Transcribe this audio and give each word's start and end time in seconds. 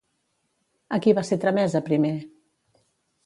A 0.97 0.99
qui 1.05 1.13
va 1.19 1.23
ser 1.29 1.37
tramesa 1.45 1.83
primer? 1.91 2.13